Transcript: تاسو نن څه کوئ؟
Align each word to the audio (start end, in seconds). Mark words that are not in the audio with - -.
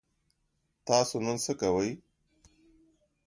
تاسو 0.87 1.15
نن 1.25 1.37
څه 1.43 1.53
کوئ؟ 1.59 1.91